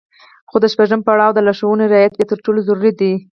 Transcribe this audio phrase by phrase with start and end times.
[0.49, 3.13] خو د شپږم پړاو د لارښوونو رعايت بيا تر ټولو ضروري دی.